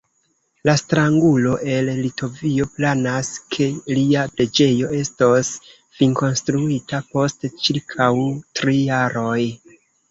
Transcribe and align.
La 0.67 0.73
strangulo 0.81 1.51
el 1.73 1.91
Litovio 1.97 2.67
planas, 2.79 3.31
ke 3.57 3.69
lia 3.99 4.25
preĝejo 4.39 4.91
estos 5.03 5.53
finkonstruita 6.01 7.05
post 7.15 7.51
ĉirkaŭ 7.69 8.13
tri 8.61 8.79
jaroj. 8.93 9.41